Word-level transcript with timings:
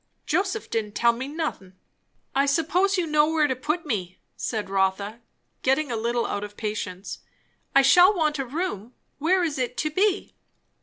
"Joseph 0.25 0.67
didn't 0.71 0.95
tell 0.95 1.13
me 1.13 1.27
nothin'." 1.27 1.75
"I 2.33 2.47
suppose 2.47 2.97
you 2.97 3.05
know 3.05 3.29
where 3.31 3.45
to 3.45 3.55
put 3.55 3.85
me," 3.85 4.17
said 4.35 4.67
Rotha, 4.67 5.19
getting 5.61 5.91
a 5.91 5.95
little 5.95 6.25
out 6.25 6.43
of 6.43 6.57
patience. 6.57 7.19
"I 7.75 7.83
shall 7.83 8.11
want 8.15 8.39
a 8.39 8.45
room. 8.47 8.95
Where 9.19 9.43
is 9.43 9.59
it 9.59 9.77
to 9.77 9.91
be?" 9.91 10.33